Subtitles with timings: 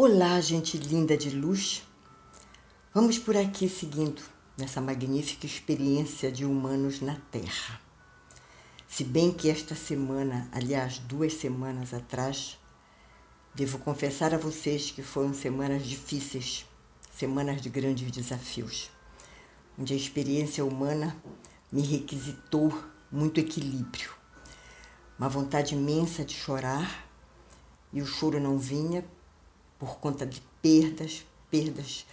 [0.00, 1.82] Olá, gente linda de luz.
[2.94, 4.22] Vamos por aqui seguindo
[4.56, 7.80] nessa magnífica experiência de humanos na Terra.
[8.86, 12.56] Se bem que esta semana, aliás, duas semanas atrás,
[13.52, 16.64] devo confessar a vocês que foram semanas difíceis,
[17.10, 18.92] semanas de grandes desafios,
[19.76, 21.20] onde a experiência humana
[21.72, 22.72] me requisitou
[23.10, 24.12] muito equilíbrio,
[25.18, 27.04] uma vontade imensa de chorar,
[27.92, 29.04] e o choro não vinha
[29.78, 32.04] por conta de perdas, perdas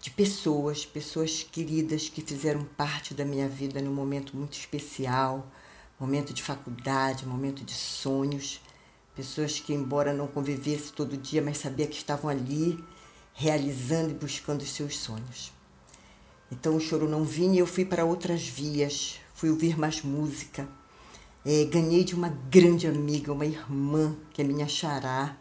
[0.00, 5.46] de pessoas, pessoas queridas que fizeram parte da minha vida num momento muito especial,
[5.98, 8.62] momento de faculdade, momento de sonhos,
[9.14, 12.82] pessoas que embora não convivesse todo dia, mas sabia que estavam ali
[13.34, 15.52] realizando e buscando os seus sonhos.
[16.50, 20.66] Então o choro não vinha e eu fui para outras vias, fui ouvir mais música.
[21.44, 25.36] É, ganhei de uma grande amiga, uma irmã, que é minha xará,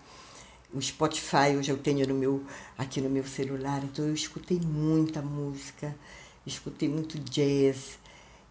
[0.74, 2.44] o Spotify hoje eu tenho no meu,
[2.78, 5.96] aqui no meu celular, então eu escutei muita música,
[6.46, 7.98] escutei muito jazz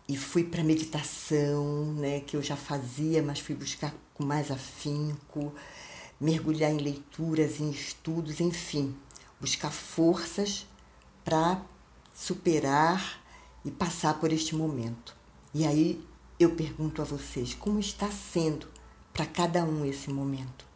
[0.08, 5.54] e fui para meditação, né, que eu já fazia, mas fui buscar com mais afinco,
[6.20, 8.96] mergulhar em leituras, em estudos, enfim,
[9.40, 10.66] buscar forças
[11.24, 11.62] para
[12.14, 13.22] superar
[13.64, 15.14] e passar por este momento.
[15.54, 16.04] E aí
[16.38, 18.66] eu pergunto a vocês, como está sendo
[19.12, 20.67] para cada um esse momento?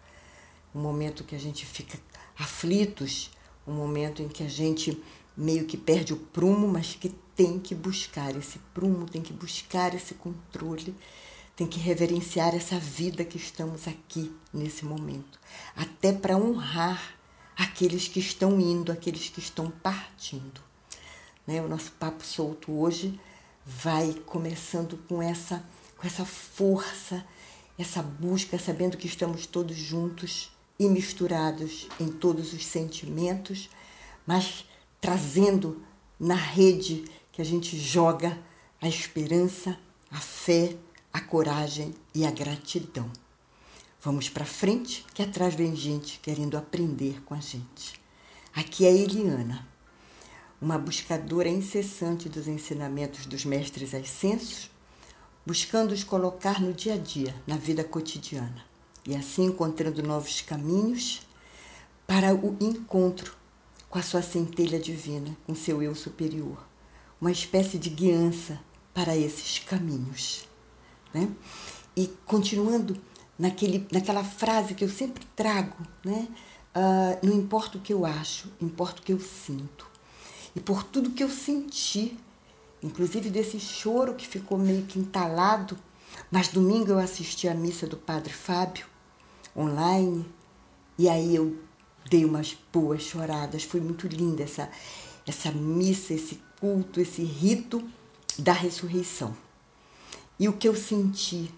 [0.74, 1.98] Um momento que a gente fica
[2.38, 3.30] aflitos,
[3.66, 5.02] um momento em que a gente
[5.36, 9.94] meio que perde o prumo, mas que tem que buscar esse prumo, tem que buscar
[9.94, 10.94] esse controle,
[11.56, 15.38] tem que reverenciar essa vida que estamos aqui nesse momento,
[15.76, 17.16] até para honrar
[17.56, 20.60] aqueles que estão indo, aqueles que estão partindo.
[21.46, 21.60] Né?
[21.62, 23.18] O nosso papo solto hoje
[23.64, 25.64] vai começando com essa,
[25.96, 27.24] com essa força,
[27.78, 30.50] essa busca, sabendo que estamos todos juntos
[30.84, 33.70] e misturados em todos os sentimentos,
[34.26, 34.66] mas
[35.00, 35.80] trazendo
[36.18, 38.36] na rede que a gente joga
[38.80, 39.78] a esperança,
[40.10, 40.76] a fé,
[41.12, 43.08] a coragem e a gratidão.
[44.00, 48.00] Vamos para frente, que atrás vem gente querendo aprender com a gente.
[48.52, 49.68] Aqui é Eliana,
[50.60, 54.68] uma buscadora incessante dos ensinamentos dos mestres ascensos,
[55.46, 58.71] buscando os colocar no dia a dia, na vida cotidiana
[59.06, 61.22] e assim encontrando novos caminhos
[62.06, 63.34] para o encontro
[63.88, 66.58] com a sua centelha divina, com seu eu superior,
[67.20, 68.58] uma espécie de guiança
[68.94, 70.46] para esses caminhos.
[71.12, 71.28] Né?
[71.96, 72.96] E continuando
[73.38, 76.28] naquele, naquela frase que eu sempre trago, né?
[76.74, 79.86] Uh, não importa o que eu acho, importa o que eu sinto.
[80.56, 82.18] E por tudo que eu senti,
[82.82, 85.78] inclusive desse choro que ficou meio que entalado,
[86.30, 88.86] mas domingo eu assisti à missa do Padre Fábio,
[89.56, 90.26] online.
[90.98, 91.56] E aí eu
[92.08, 93.64] dei umas boas choradas.
[93.64, 94.70] Foi muito linda essa,
[95.26, 97.82] essa missa, esse culto, esse rito
[98.38, 99.36] da ressurreição.
[100.38, 101.52] E o que eu senti?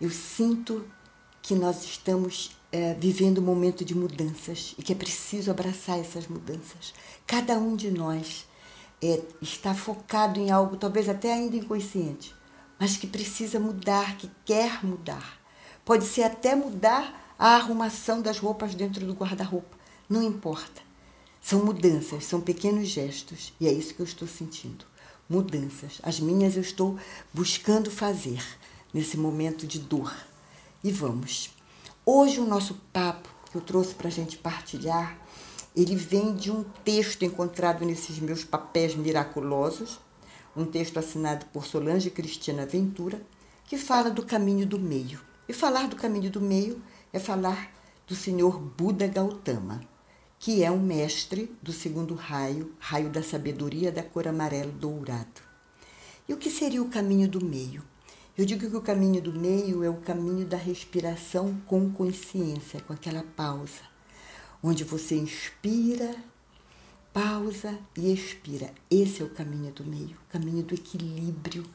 [0.00, 0.84] Eu sinto
[1.42, 6.26] que nós estamos é, vivendo um momento de mudanças e que é preciso abraçar essas
[6.26, 6.94] mudanças.
[7.26, 8.46] Cada um de nós
[9.02, 12.34] é, está focado em algo, talvez até ainda inconsciente,
[12.78, 15.40] mas que precisa mudar, que quer mudar.
[15.84, 19.74] Pode ser até mudar a arrumação das roupas dentro do guarda-roupa.
[20.06, 20.82] Não importa.
[21.40, 23.54] São mudanças, são pequenos gestos.
[23.58, 24.84] E é isso que eu estou sentindo.
[25.26, 26.00] Mudanças.
[26.02, 26.98] As minhas eu estou
[27.32, 28.44] buscando fazer
[28.92, 30.14] nesse momento de dor.
[30.84, 31.48] E vamos.
[32.04, 35.18] Hoje o nosso papo que eu trouxe para a gente partilhar,
[35.74, 39.98] ele vem de um texto encontrado nesses meus papéis miraculosos,
[40.54, 43.22] um texto assinado por Solange Cristina Ventura,
[43.64, 45.20] que fala do caminho do meio.
[45.48, 46.80] E falar do caminho do meio
[47.12, 47.72] é falar
[48.06, 49.80] do senhor Buda Gautama,
[50.38, 55.42] que é um mestre do segundo raio, raio da sabedoria da cor amarelo dourado.
[56.28, 57.82] E o que seria o caminho do meio?
[58.38, 62.92] Eu digo que o caminho do meio é o caminho da respiração com consciência, com
[62.92, 63.82] aquela pausa,
[64.62, 66.16] onde você inspira,
[67.12, 68.72] pausa e expira.
[68.90, 71.66] Esse é o caminho do meio, o caminho do equilíbrio,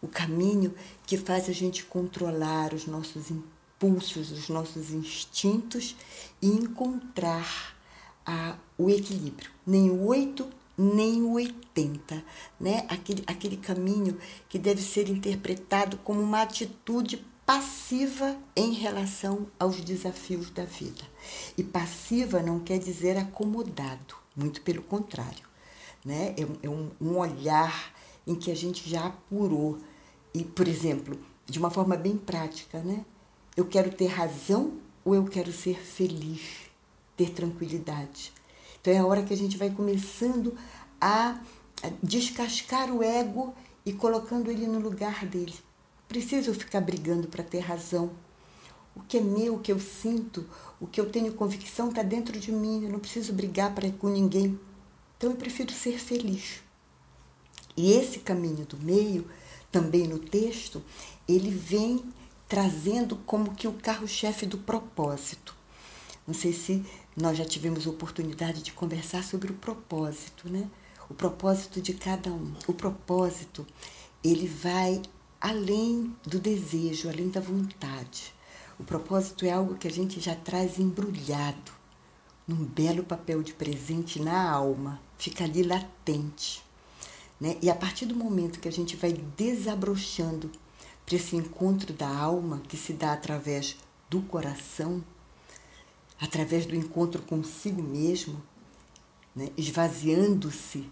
[0.00, 0.74] o caminho
[1.06, 3.51] que faz a gente controlar os nossos impulsos
[3.82, 5.96] impulsos, os nossos instintos
[6.40, 7.76] e encontrar
[8.24, 9.50] a, o equilíbrio.
[9.66, 10.48] Nem o 8,
[10.78, 12.24] nem o 80,
[12.60, 12.86] né?
[12.88, 14.16] Aquele, aquele caminho
[14.48, 21.02] que deve ser interpretado como uma atitude passiva em relação aos desafios da vida.
[21.58, 25.50] E passiva não quer dizer acomodado, muito pelo contrário.
[26.04, 26.34] Né?
[26.36, 27.92] É, é um, um olhar
[28.26, 29.78] em que a gente já apurou.
[30.32, 33.04] E, por exemplo, de uma forma bem prática, né?
[33.56, 36.72] Eu quero ter razão ou eu quero ser feliz?
[37.16, 38.32] ter tranquilidade.
[38.80, 40.56] Então é a hora que a gente vai começando
[41.00, 41.38] a
[42.02, 43.54] descascar o ego
[43.84, 45.54] e colocando ele no lugar dele.
[46.08, 48.10] Preciso ficar brigando para ter razão.
[48.94, 50.46] O que é meu, o que eu sinto,
[50.80, 52.84] o que eu tenho convicção está dentro de mim.
[52.84, 54.58] Eu não preciso brigar para com ninguém.
[55.16, 56.60] Então eu prefiro ser feliz.
[57.76, 59.26] E esse caminho do meio,
[59.70, 60.82] também no texto,
[61.26, 62.04] ele vem
[62.52, 65.56] trazendo como que o carro-chefe do propósito.
[66.26, 66.84] Não sei se
[67.16, 70.68] nós já tivemos oportunidade de conversar sobre o propósito, né?
[71.08, 72.52] O propósito de cada um.
[72.68, 73.66] O propósito,
[74.22, 75.00] ele vai
[75.40, 78.34] além do desejo, além da vontade.
[78.78, 81.72] O propósito é algo que a gente já traz embrulhado
[82.46, 86.62] num belo papel de presente na alma, fica ali latente.
[87.40, 87.56] Né?
[87.62, 90.50] E a partir do momento que a gente vai desabrochando
[91.04, 93.76] para esse encontro da alma que se dá através
[94.08, 95.02] do coração,
[96.20, 98.42] através do encontro consigo mesmo,
[99.34, 99.50] né?
[99.56, 100.88] esvaziando-se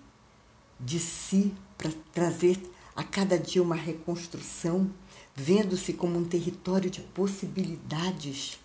[0.78, 2.60] de si para trazer
[2.96, 4.90] a cada dia uma reconstrução,
[5.34, 8.58] vendo-se como um território de possibilidades,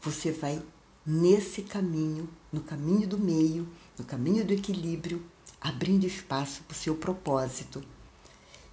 [0.00, 0.62] você vai
[1.04, 3.66] nesse caminho, no caminho do meio,
[3.98, 5.24] no caminho do equilíbrio,
[5.60, 7.82] abrindo espaço para o seu propósito.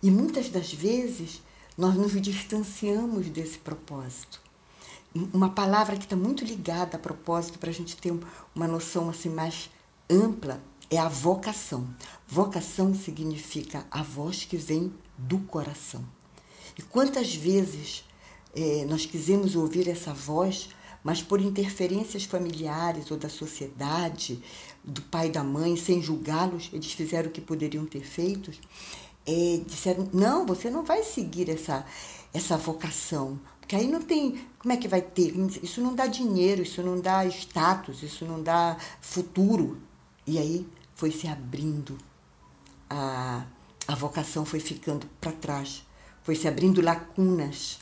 [0.03, 1.41] E muitas das vezes
[1.77, 4.41] nós nos distanciamos desse propósito.
[5.33, 8.13] Uma palavra que está muito ligada a propósito, para a gente ter
[8.53, 9.69] uma noção assim mais
[10.09, 11.87] ampla, é a vocação.
[12.27, 16.03] Vocação significa a voz que vem do coração.
[16.77, 18.03] E quantas vezes
[18.53, 20.69] é, nós quisemos ouvir essa voz,
[21.03, 24.41] mas por interferências familiares ou da sociedade,
[24.83, 28.51] do pai e da mãe, sem julgá-los, eles fizeram o que poderiam ter feito,
[29.25, 31.85] é, disseram: não, você não vai seguir essa,
[32.33, 34.45] essa vocação, porque aí não tem.
[34.59, 35.33] Como é que vai ter?
[35.63, 39.81] Isso não dá dinheiro, isso não dá status, isso não dá futuro.
[40.27, 41.97] E aí foi se abrindo,
[42.89, 43.45] a,
[43.87, 45.85] a vocação foi ficando para trás,
[46.23, 47.79] foi se abrindo lacunas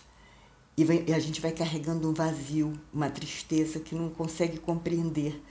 [0.75, 5.41] e, vai, e a gente vai carregando um vazio, uma tristeza que não consegue compreender,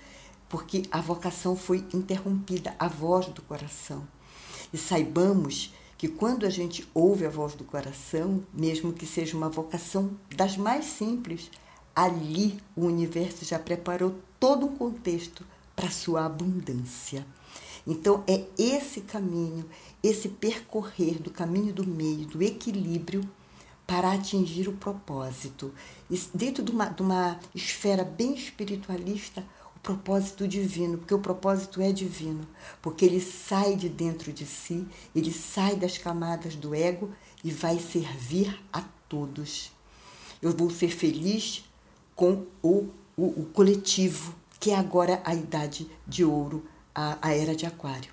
[0.48, 4.06] porque a vocação foi interrompida, a voz do coração.
[4.72, 5.72] E saibamos
[6.02, 10.56] que quando a gente ouve a voz do coração, mesmo que seja uma vocação das
[10.56, 11.48] mais simples,
[11.94, 15.46] ali o universo já preparou todo um contexto
[15.76, 17.24] para sua abundância.
[17.86, 19.64] Então é esse caminho,
[20.02, 23.22] esse percorrer do caminho do meio, do equilíbrio
[23.86, 25.72] para atingir o propósito.
[26.10, 29.46] E dentro de uma, de uma esfera bem espiritualista,
[29.82, 32.46] propósito divino, porque o propósito é divino,
[32.80, 37.10] porque ele sai de dentro de si, ele sai das camadas do ego
[37.42, 39.72] e vai servir a todos.
[40.40, 41.64] Eu vou ser feliz
[42.14, 46.64] com o, o, o coletivo, que é agora a idade de ouro,
[46.94, 48.12] a, a era de Aquário.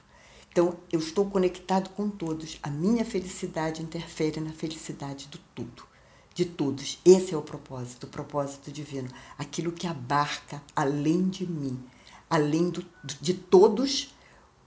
[0.51, 2.57] Então, eu estou conectado com todos.
[2.63, 5.83] A minha felicidade interfere na felicidade do tudo,
[6.39, 6.99] de todos.
[7.03, 9.09] Esse é o propósito, o propósito divino.
[9.37, 11.77] Aquilo que abarca além de mim,
[12.29, 14.15] além do, de todos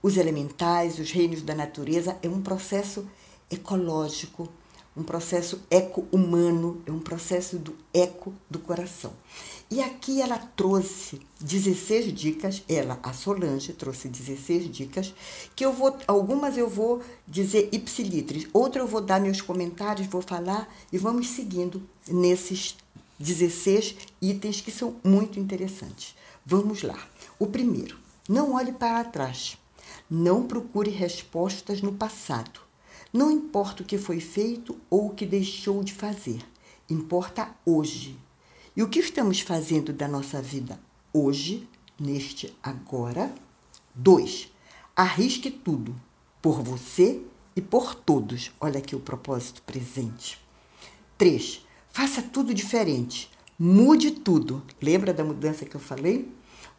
[0.03, 2.15] os elementais, os reinos da natureza.
[2.21, 3.07] É um processo
[3.49, 4.47] ecológico,
[4.95, 9.13] um processo eco-humano, é um processo do eco do coração.
[9.69, 15.13] E aqui ela trouxe 16 dicas, ela, a Solange, trouxe 16 dicas,
[15.55, 20.21] que eu vou, algumas eu vou dizer ipsilitris, outras eu vou dar meus comentários, vou
[20.21, 22.77] falar e vamos seguindo nesses
[23.17, 26.15] 16 itens que são muito interessantes.
[26.45, 26.99] Vamos lá.
[27.39, 29.57] O primeiro, não olhe para trás.
[30.09, 32.59] Não procure respostas no passado.
[33.13, 36.43] Não importa o que foi feito ou o que deixou de fazer.
[36.89, 38.17] Importa hoje
[38.75, 40.79] e o que estamos fazendo da nossa vida
[41.13, 43.31] hoje, neste agora?
[43.93, 44.51] Dois,
[44.95, 45.95] arrisque tudo,
[46.41, 47.21] por você
[47.55, 48.51] e por todos.
[48.59, 50.43] Olha aqui o propósito presente.
[51.15, 53.29] Três, faça tudo diferente,
[53.59, 54.63] mude tudo.
[54.81, 56.33] Lembra da mudança que eu falei?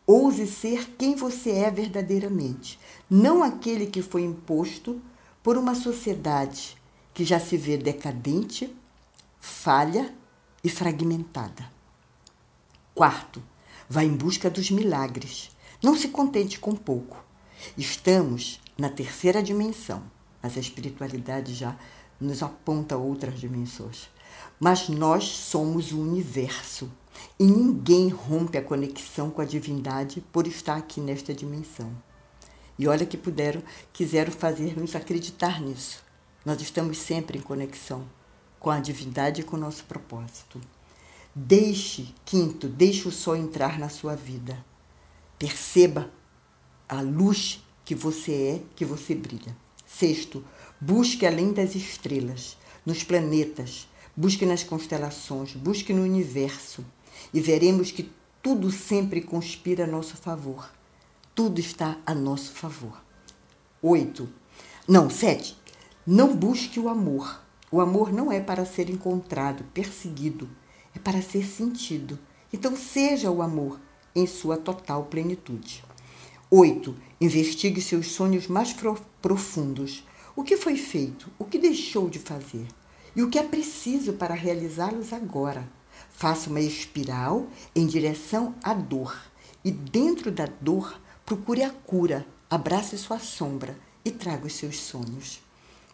[0.04, 5.00] Ouse ser quem você é verdadeiramente, não aquele que foi imposto
[5.44, 6.74] por uma sociedade
[7.12, 8.74] que já se vê decadente,
[9.38, 10.12] falha
[10.64, 11.70] e fragmentada.
[12.94, 13.42] Quarto,
[13.86, 15.50] vá em busca dos milagres.
[15.82, 17.22] Não se contente com pouco.
[17.76, 20.02] Estamos na terceira dimensão,
[20.42, 21.76] mas a espiritualidade já
[22.18, 24.08] nos aponta outras dimensões.
[24.58, 26.90] Mas nós somos o universo
[27.38, 31.94] e ninguém rompe a conexão com a divindade por estar aqui nesta dimensão.
[32.78, 33.62] E olha que puderam,
[33.92, 36.02] quiseram fazer-nos acreditar nisso.
[36.44, 38.04] Nós estamos sempre em conexão
[38.58, 40.60] com a divindade e com o nosso propósito.
[41.34, 44.64] Deixe, quinto, deixe o sol entrar na sua vida.
[45.38, 46.10] Perceba
[46.88, 49.56] a luz que você é, que você brilha.
[49.86, 50.44] Sexto,
[50.80, 56.84] busque além das estrelas, nos planetas, busque nas constelações, busque no universo
[57.32, 58.10] e veremos que
[58.42, 60.70] tudo sempre conspira a nosso favor.
[61.34, 63.02] Tudo está a nosso favor.
[63.82, 64.28] Oito.
[64.86, 65.56] Não, sete.
[66.06, 67.42] Não busque o amor.
[67.72, 70.48] O amor não é para ser encontrado, perseguido,
[70.94, 72.20] é para ser sentido.
[72.52, 73.80] Então seja o amor
[74.14, 75.84] em sua total plenitude.
[76.48, 76.94] 8.
[77.20, 78.72] Investigue seus sonhos mais
[79.20, 80.06] profundos.
[80.36, 81.32] O que foi feito?
[81.36, 82.68] O que deixou de fazer?
[83.16, 85.68] E o que é preciso para realizá-los agora?
[86.10, 89.16] Faça uma espiral em direção à dor.
[89.64, 95.40] E dentro da dor, procure a cura, abrace sua sombra e traga os seus sonhos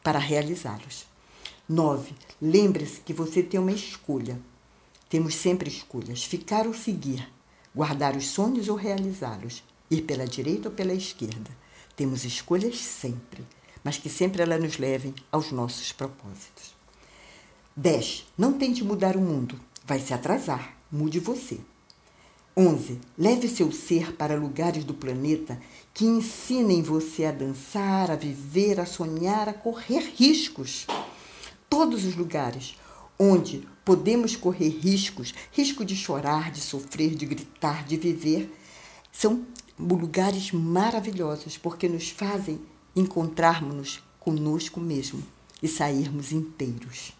[0.02, 1.06] para realizá-los.
[1.68, 2.14] 9.
[2.42, 4.40] Lembre-se que você tem uma escolha.
[5.08, 7.30] Temos sempre escolhas: ficar ou seguir,
[7.74, 11.50] guardar os sonhos ou realizá-los, ir pela direita ou pela esquerda.
[11.94, 13.46] Temos escolhas sempre,
[13.84, 16.74] mas que sempre elas nos levem aos nossos propósitos.
[17.76, 18.26] 10.
[18.36, 21.60] Não tente mudar o mundo, vai se atrasar, mude você.
[22.60, 23.00] 11.
[23.16, 25.58] Leve seu ser para lugares do planeta
[25.94, 30.86] que ensinem você a dançar, a viver, a sonhar, a correr riscos.
[31.70, 32.76] Todos os lugares
[33.18, 38.54] onde podemos correr riscos, risco de chorar, de sofrer, de gritar, de viver,
[39.10, 39.46] são
[39.78, 42.60] lugares maravilhosos porque nos fazem
[42.94, 45.22] encontrarmos-nos conosco mesmo
[45.62, 47.14] e sairmos inteiros.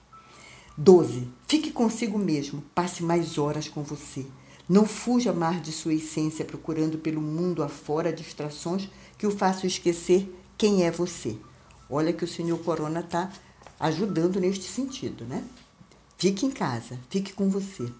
[0.77, 1.29] 12.
[1.49, 4.27] Fique consigo mesmo, passe mais horas com você.
[4.71, 10.33] Não fuja mais de sua essência procurando pelo mundo afora distrações que o façam esquecer
[10.57, 11.37] quem é você.
[11.91, 13.33] Olha que o senhor Corona está
[13.81, 15.43] ajudando neste sentido, né?
[16.17, 17.91] Fique em casa, fique com você.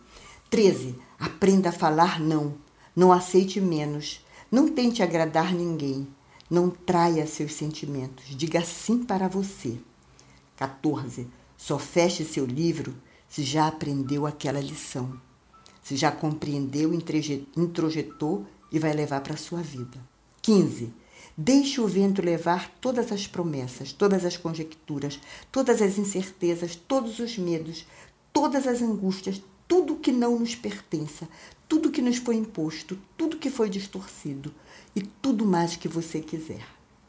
[0.49, 0.95] 13.
[1.19, 2.55] Aprenda a falar não.
[2.95, 4.25] Não aceite menos.
[4.49, 6.07] Não tente agradar ninguém.
[6.49, 8.27] Não traia seus sentimentos.
[8.29, 9.77] Diga sim para você.
[10.55, 11.27] 14.
[11.57, 12.95] Só feche seu livro
[13.29, 15.19] se já aprendeu aquela lição.
[15.91, 19.99] Se já compreendeu, introjetou e vai levar para a sua vida.
[20.41, 20.95] 15.
[21.37, 25.19] Deixe o vento levar todas as promessas, todas as conjecturas,
[25.51, 27.89] todas as incertezas, todos os medos,
[28.33, 31.29] todas as angústias, tudo que não nos pertença,
[31.69, 34.55] tudo que nos foi imposto, tudo que foi distorcido
[34.95, 36.65] e tudo mais que você quiser.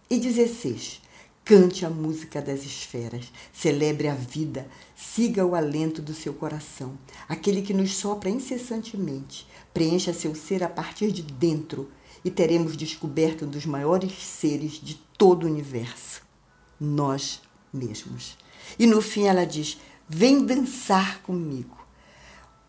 [0.10, 1.04] E 16.
[1.44, 7.64] Cante a música das esferas, celebre a vida, siga o alento do seu coração, aquele
[7.64, 9.48] que nos sopra incessantemente.
[9.74, 11.90] Preencha seu ser a partir de dentro
[12.24, 16.22] e teremos descoberto um dos maiores seres de todo o universo,
[16.80, 17.42] nós
[17.74, 18.38] mesmos.
[18.78, 21.84] E no fim ela diz: Vem dançar comigo.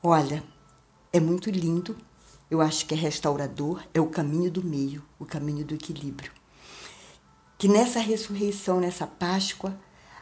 [0.02, 0.42] Olha,
[1.12, 1.96] é muito lindo.
[2.50, 6.41] Eu acho que é restaurador, é o caminho do meio, o caminho do equilíbrio.
[7.62, 9.78] Que nessa ressurreição, nessa Páscoa,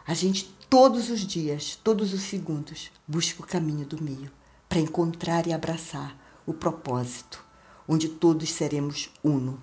[0.07, 4.31] a gente todos os dias, todos os segundos, busque o caminho do meio
[4.69, 7.43] para encontrar e abraçar o propósito
[7.89, 9.59] onde todos seremos uno.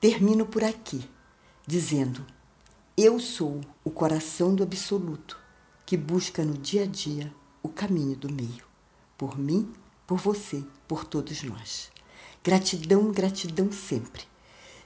[0.00, 1.08] Termino por aqui,
[1.64, 2.26] dizendo:
[2.96, 5.38] Eu sou o coração do absoluto
[5.86, 7.32] que busca no dia a dia
[7.62, 8.64] o caminho do meio.
[9.16, 9.72] Por mim,
[10.08, 11.88] por você, por todos nós.
[12.42, 14.28] Gratidão, gratidão sempre.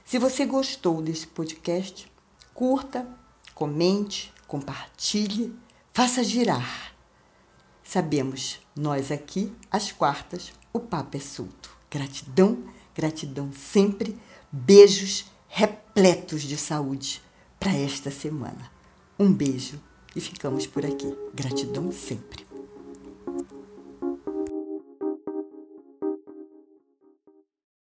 [0.05, 2.07] Se você gostou desse podcast,
[2.53, 3.07] curta,
[3.55, 5.51] comente, compartilhe,
[5.91, 6.93] faça girar.
[7.83, 11.75] Sabemos, nós aqui, às quartas, o papo é solto.
[11.89, 14.15] Gratidão, gratidão sempre.
[14.51, 17.19] Beijos repletos de saúde
[17.59, 18.71] para esta semana.
[19.17, 19.81] Um beijo
[20.15, 21.17] e ficamos por aqui.
[21.33, 22.44] Gratidão sempre.